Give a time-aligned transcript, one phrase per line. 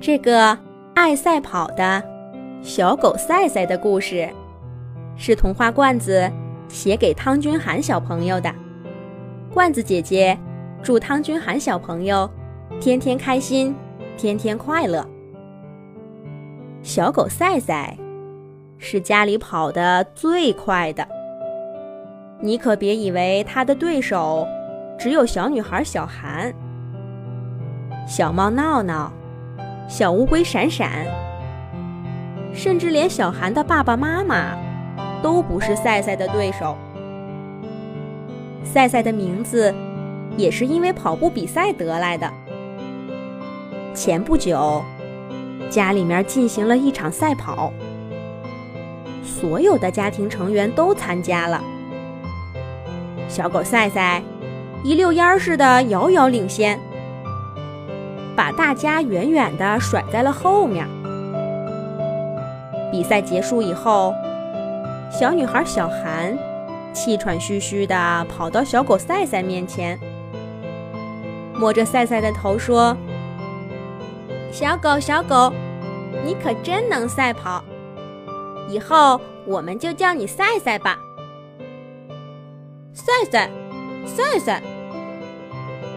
[0.00, 0.56] 这个
[0.94, 2.02] 爱赛跑的
[2.62, 4.26] 小狗赛赛的故事，
[5.14, 6.26] 是童话罐子
[6.68, 8.50] 写给汤君涵小朋友的。
[9.52, 10.36] 罐子姐姐
[10.82, 12.28] 祝汤君涵小朋友
[12.80, 13.76] 天天开心，
[14.16, 15.06] 天天快乐。
[16.82, 17.94] 小狗赛赛
[18.78, 21.06] 是家里跑得最快的，
[22.40, 24.48] 你可别以为它的对手
[24.98, 26.50] 只有小女孩小韩。
[28.06, 29.12] 小猫闹闹、
[29.90, 31.04] 小乌龟闪闪，
[32.54, 34.56] 甚至连小韩的爸爸妈妈
[35.20, 36.76] 都不是赛赛的对手。
[38.62, 39.74] 赛赛的名字
[40.36, 42.32] 也是因为跑步比赛得来的。
[43.92, 44.80] 前不久，
[45.68, 47.72] 家里面进行了一场赛跑，
[49.24, 51.60] 所有的家庭成员都参加了。
[53.26, 54.22] 小狗赛赛
[54.84, 56.78] 一溜烟似的遥遥领先。
[58.40, 60.88] 把大家远远地甩在了后面。
[62.90, 64.14] 比赛结束以后，
[65.10, 66.38] 小女孩小韩
[66.94, 70.00] 气喘吁吁地跑到小狗赛赛面前，
[71.54, 72.96] 摸着赛赛的头说
[74.50, 75.52] ：“小狗，小狗，
[76.24, 77.62] 你可真能赛跑，
[78.70, 80.96] 以后我们就叫你赛赛吧。”
[82.94, 83.50] 赛赛，
[84.06, 84.62] 赛赛。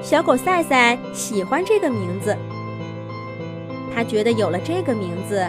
[0.03, 2.37] 小狗赛赛喜欢这个名字，
[3.95, 5.47] 他觉得有了这个名字，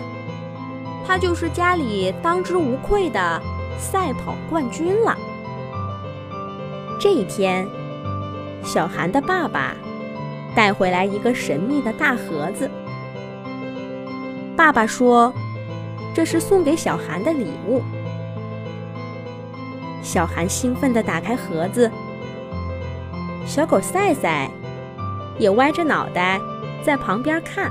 [1.04, 3.42] 他就是家里当之无愧的
[3.78, 5.18] 赛跑冠军了。
[7.00, 7.66] 这一天，
[8.62, 9.74] 小韩的爸爸
[10.54, 12.70] 带回来一个神秘的大盒子。
[14.56, 15.34] 爸爸说
[16.14, 17.82] ：“这是送给小韩的礼物。”
[20.00, 21.90] 小韩兴奋地打开盒子。
[23.46, 24.50] 小狗赛赛
[25.38, 26.40] 也歪着脑袋
[26.82, 27.70] 在旁边看。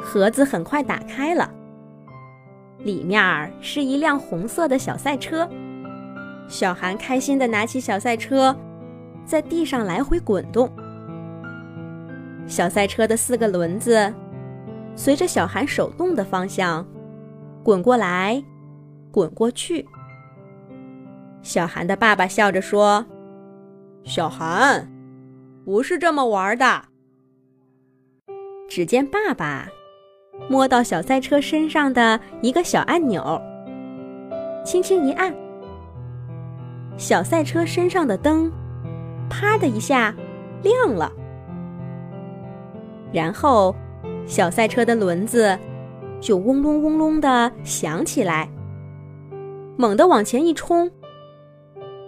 [0.00, 1.48] 盒子很快打开了，
[2.78, 5.48] 里面是一辆红色的小赛车。
[6.48, 8.54] 小韩开心地拿起小赛车，
[9.24, 10.70] 在地上来回滚动。
[12.46, 14.12] 小赛车的四个轮子
[14.96, 16.86] 随着小韩手动的方向
[17.62, 18.42] 滚过来，
[19.10, 19.86] 滚过去。
[21.40, 23.04] 小韩的爸爸笑着说。
[24.04, 24.90] 小韩，
[25.64, 26.82] 不是这么玩的。
[28.68, 29.68] 只见爸爸
[30.48, 33.40] 摸到小赛车身上的一个小按钮，
[34.64, 35.32] 轻轻一按，
[36.96, 38.50] 小赛车身上的灯
[39.30, 40.14] 啪的一下
[40.62, 41.12] 亮了，
[43.12, 43.74] 然后
[44.26, 45.56] 小赛车的轮子
[46.20, 48.48] 就嗡隆嗡隆的响起来，
[49.76, 50.90] 猛地往前一冲，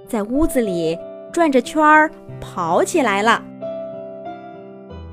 [0.09, 0.99] 在屋子里。
[1.34, 2.09] 转着圈儿
[2.41, 3.43] 跑起来了，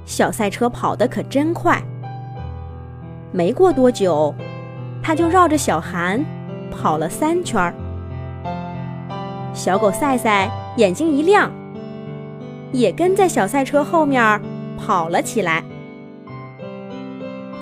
[0.06, 1.82] 小赛车跑得可真快。
[3.32, 4.32] 没过多久，
[5.02, 6.24] 它就绕着小韩
[6.70, 7.74] 跑了三圈儿。
[9.56, 11.52] 小狗赛赛眼睛一亮，
[12.72, 14.40] 也跟在小赛车后面
[14.78, 15.64] 跑了起来。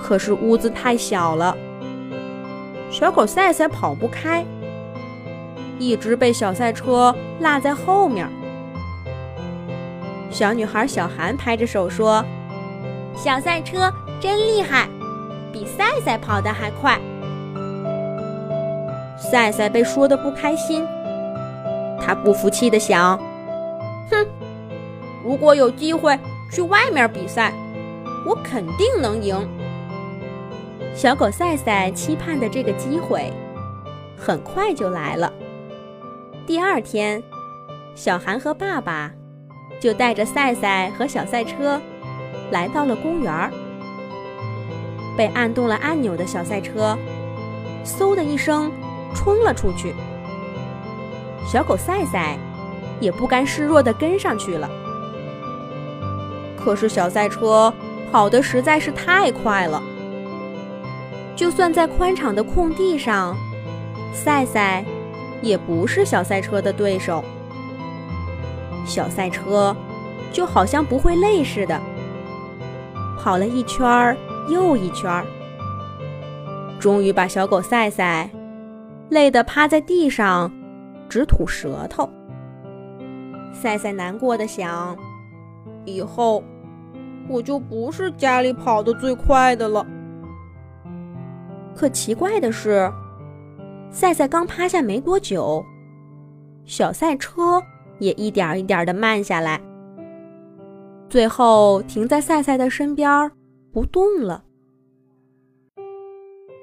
[0.02, 1.56] 可是屋子太小了，
[2.90, 4.44] 小狗赛赛跑不开，
[5.78, 8.28] 一直被小赛车落在后面。
[10.30, 12.24] 小女孩小韩拍着手说
[13.16, 14.88] ：“小赛车真厉害，
[15.52, 16.98] 比赛赛跑得还快。”
[19.18, 20.86] 赛赛被说的不开心，
[22.00, 23.18] 他不服气的想
[24.10, 24.26] ：“哼，
[25.24, 26.18] 如果有机会
[26.50, 27.52] 去外面比赛，
[28.26, 29.36] 我肯定能赢。”
[30.94, 33.32] 小狗赛赛期盼的这个机会，
[34.16, 35.32] 很快就来了。
[36.46, 37.22] 第二天，
[37.94, 39.12] 小韩和爸爸。
[39.80, 41.80] 就带着赛赛和小赛车
[42.50, 43.50] 来到了公园儿。
[45.16, 46.96] 被按动了按钮的小赛车，
[47.84, 48.70] 嗖的一声
[49.14, 49.94] 冲了出去。
[51.46, 52.38] 小狗赛赛
[53.00, 54.70] 也不甘示弱地跟上去了。
[56.56, 57.72] 可是小赛车
[58.12, 59.82] 跑得实在是太快了，
[61.34, 63.36] 就算在宽敞的空地上，
[64.12, 64.84] 赛赛
[65.42, 67.24] 也不是小赛车的对手。
[68.84, 69.76] 小赛车
[70.32, 71.80] 就好像不会累似的，
[73.18, 74.16] 跑了一圈儿
[74.48, 75.24] 又一圈儿，
[76.78, 78.28] 终于把小狗赛赛
[79.10, 80.50] 累得趴在地上
[81.08, 82.08] 直吐舌头。
[83.52, 84.96] 赛赛难过的想：
[85.84, 86.42] 以后
[87.28, 89.86] 我就不是家里跑得最快的了。
[91.76, 92.90] 可奇怪的是，
[93.90, 95.64] 赛赛刚趴下没多久，
[96.64, 97.62] 小赛车。
[98.00, 99.60] 也一点一点的慢下来，
[101.08, 103.30] 最后停在赛赛的身边，
[103.72, 104.42] 不动了。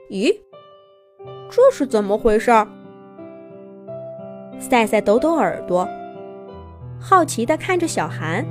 [0.10, 0.36] 咦，
[1.50, 2.52] 这是怎么回事？
[4.60, 5.88] 赛赛抖抖耳朵，
[7.00, 8.46] 好奇的看着小韩。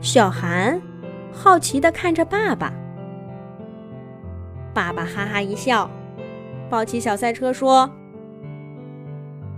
[0.00, 0.80] 小韩
[1.32, 2.72] 好奇的看着爸爸。
[4.72, 5.90] 爸爸哈哈一笑，
[6.70, 7.90] 抱起小赛车说：“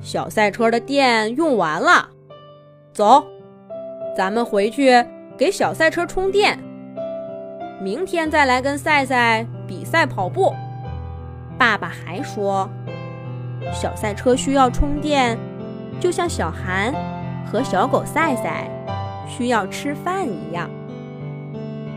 [0.00, 2.08] 小赛车的电用完了，
[2.92, 3.24] 走，
[4.16, 5.04] 咱们回去
[5.36, 6.58] 给小赛车充电。
[7.82, 10.54] 明天再来跟赛赛比赛跑步。”
[11.58, 12.68] 爸爸还说
[13.74, 15.36] ：“小赛车需要充电，
[16.00, 16.94] 就像小韩
[17.44, 18.70] 和小狗赛赛
[19.26, 20.70] 需要吃饭一样，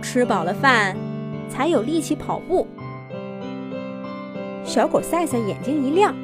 [0.01, 0.97] 吃饱了饭
[1.47, 2.68] 才有力气跑步。”
[4.65, 6.15] 小狗赛赛眼睛一亮。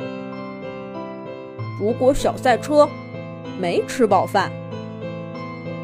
[1.79, 2.88] 如果小赛车
[3.59, 4.51] 没吃饱饭，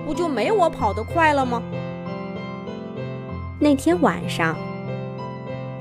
[0.05, 1.61] 不就没我跑得快了吗？
[3.59, 4.55] 那天晚上，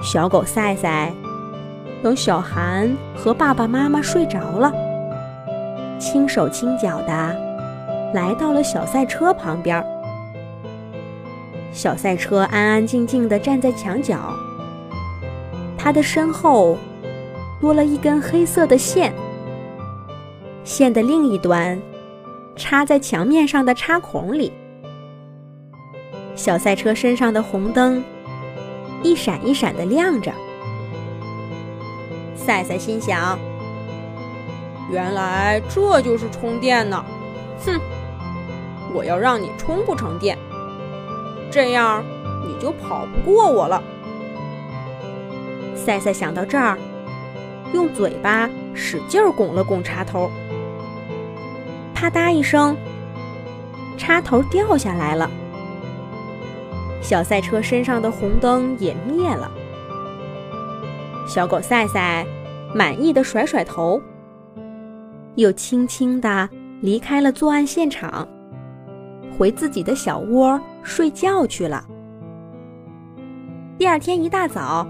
[0.02, 1.12] 小狗赛赛
[2.02, 4.72] 等小韩和爸爸妈妈睡着了，
[5.98, 7.36] 轻手轻脚的
[8.14, 9.84] 来到了小赛车旁边。
[11.72, 14.18] 小赛车安安静静的站在墙角。
[15.78, 16.76] 他的身后
[17.60, 19.12] 多了一根黑色的线，
[20.64, 21.80] 线的另一端
[22.56, 24.52] 插在墙面上的插孔里。
[26.34, 28.02] 小赛车身上的红灯
[29.02, 30.32] 一闪一闪的亮着。
[32.34, 33.38] 赛赛心想
[34.90, 37.04] ：“原来这就是充电呢！
[37.64, 37.78] 哼，
[38.94, 40.36] 我要让你充不成电，
[41.50, 42.02] 这样
[42.46, 43.82] 你就跑不过我了。”
[45.76, 46.78] 赛赛想到这儿，
[47.72, 50.30] 用嘴巴使劲拱了拱插头，
[52.02, 52.76] 啪嗒一声，
[53.96, 55.30] 插头掉下来了。
[57.00, 59.48] 小赛车身上的红灯也灭了。
[61.28, 62.26] 小狗赛赛
[62.74, 64.02] 满意的甩甩头，
[65.36, 66.48] 又轻轻地
[66.80, 68.26] 离开了作案现场，
[69.38, 71.84] 回自己的小窝睡觉去了。
[73.78, 74.84] 第二天一大早。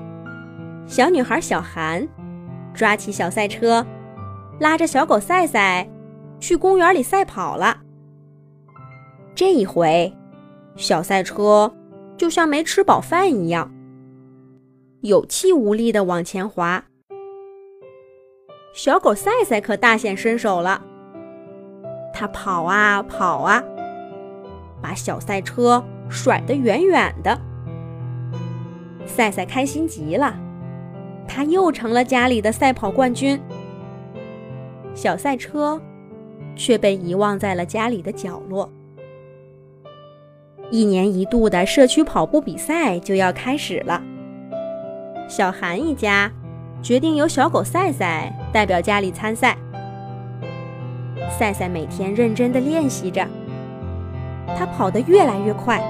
[0.87, 2.09] 小女孩小韩
[2.73, 3.87] 抓起小赛车，
[4.61, 5.87] 拉着小狗赛赛
[6.43, 7.79] 去公园里赛跑了。
[9.33, 10.13] 这一回，
[10.75, 11.73] 小赛车
[12.17, 13.73] 就像没吃饱饭一样，
[15.03, 16.85] 有气无力的往前滑。
[18.75, 20.83] 小狗赛赛可大显身手了，
[22.13, 23.63] 它跑啊跑啊，
[24.83, 27.41] 把小赛车甩得远远的。
[29.07, 30.37] 赛赛开心极了。
[31.29, 33.41] 他又成了家里的赛跑冠军，
[34.93, 35.81] 小赛车
[36.55, 38.71] 却被遗忘在了家里的角落。
[40.71, 44.03] 一年一度的社区跑步比赛就要开始了，
[45.29, 46.33] 小韩一家
[46.83, 49.57] 决定由小狗赛赛代表家里参赛。
[51.39, 53.27] 赛赛每天认真的练习着，
[54.57, 55.83] 他跑得越来越快。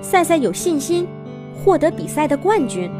[0.00, 1.06] 赛赛有信心
[1.64, 2.90] 获得比赛的冠军。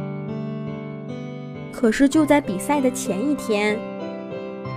[1.73, 3.77] 可是就在比赛的前一天，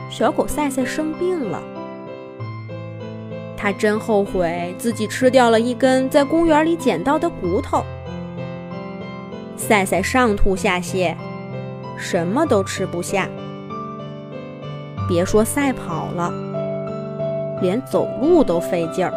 [0.09, 1.62] 小狗赛赛生病了。
[3.56, 7.83] 他真后悔自己吃掉了一根在公园里捡到的骨头。
[9.56, 11.16] 赛赛上吐下泻，
[11.97, 13.28] 什么都吃不下，
[15.09, 16.31] 别说赛跑了，
[17.61, 19.11] 连走路都费劲儿。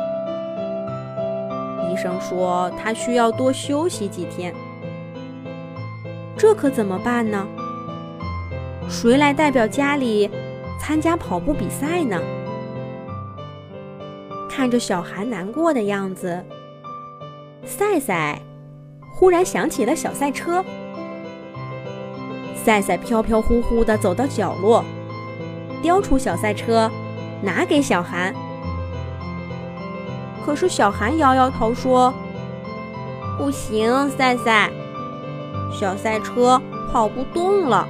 [1.92, 4.54] 医生说他需要多休息几天。
[6.36, 7.46] 这可怎么办呢？
[8.88, 10.30] 谁来代表家里
[10.80, 12.18] 参加跑步比赛呢？
[14.48, 16.42] 看着小韩难过的样子，
[17.64, 18.40] 赛赛
[19.14, 20.64] 忽然想起了小赛车。
[22.64, 24.82] 赛赛飘飘忽忽地走到角落，
[25.82, 26.90] 叼出小赛车，
[27.42, 28.34] 拿给小韩。
[30.44, 32.12] 可是小韩摇摇头说
[33.38, 34.70] ：“不行，赛赛，
[35.72, 36.60] 小赛车
[36.90, 37.86] 跑不动了。”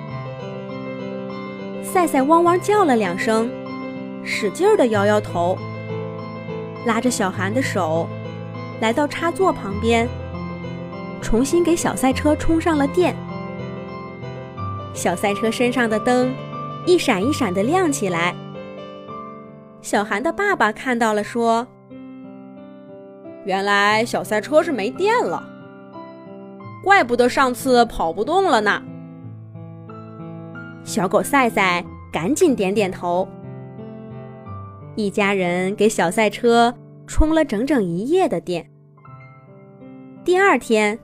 [1.90, 3.50] 赛赛汪汪叫了两声，
[4.22, 5.58] 使劲儿地摇摇头，
[6.86, 8.08] 拉着小韩的手，
[8.80, 10.08] 来到插座旁边，
[11.20, 13.16] 重新给小赛车充上了电。
[14.94, 16.32] 小赛车身上的灯
[16.86, 18.36] 一闪一闪地亮起来。
[19.82, 21.66] 小韩的爸爸看到了，说
[23.44, 25.42] ：“原来小赛车是没电了，
[26.84, 28.80] 怪不得上次跑不动了呢。”
[30.84, 33.28] 小狗赛赛赶紧点点头。
[34.96, 36.74] 一家人给小赛车
[37.06, 38.68] 充了整整一夜的电。
[40.24, 40.98] 第二天，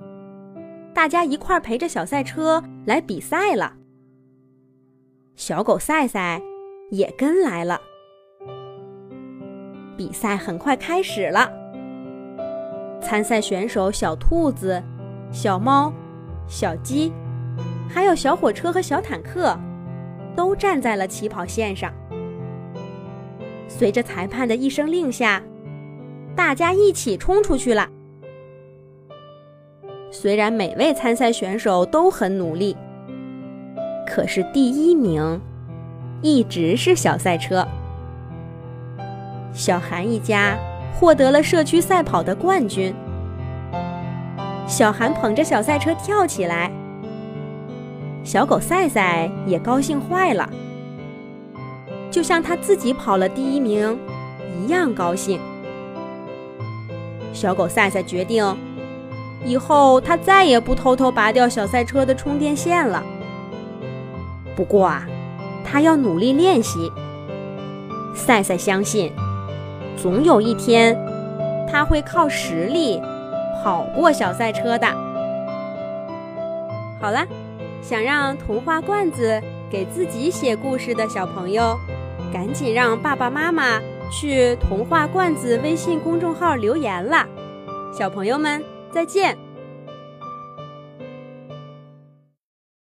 [0.92, 3.74] 大家一块陪着小赛车来比赛了。
[5.36, 6.40] 小狗赛赛
[6.90, 7.80] 也跟来了。
[9.96, 11.50] 比赛很快开始了。
[13.00, 14.82] 参赛选手小兔子、
[15.30, 15.92] 小猫、
[16.48, 17.12] 小鸡，
[17.88, 19.58] 还有小火车和小坦克，
[20.34, 21.92] 都站在了起跑线上。
[23.68, 25.42] 随着裁判的一声令下，
[26.34, 27.88] 大家一起冲出去了。
[30.10, 32.76] 虽然每位参赛选手都很努力，
[34.06, 35.40] 可是第一名
[36.22, 37.66] 一直是小赛车。
[39.52, 40.56] 小韩一家
[40.94, 42.94] 获得了社区赛跑的冠军。
[44.66, 46.70] 小韩捧着小赛车跳起来，
[48.26, 50.50] 小狗赛赛也高兴坏了，
[52.10, 53.96] 就像他自己跑了第一名
[54.60, 55.40] 一样高兴。
[57.32, 58.44] 小狗赛赛决定，
[59.44, 63.00] 以后他再也不偷偷拔掉小赛车的充电线了。
[64.56, 65.06] 不过啊，
[65.64, 66.90] 他要努力练习。
[68.12, 69.12] 赛赛相信。
[69.96, 70.98] 总有一天，
[71.70, 73.00] 他会靠实力
[73.62, 74.86] 跑过小赛车的。
[77.00, 77.24] 好了，
[77.82, 79.40] 想让童话罐子
[79.70, 81.78] 给自己写故事的小朋友，
[82.32, 83.80] 赶紧让爸爸妈妈
[84.10, 87.26] 去童话罐子微信公众号留言啦！
[87.92, 89.45] 小朋友们，再见。